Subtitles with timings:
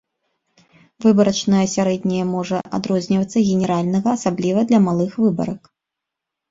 [1.05, 5.61] Выбарачнае сярэдняе можа адрознівацца генеральнага, асабліва для малых выбарак.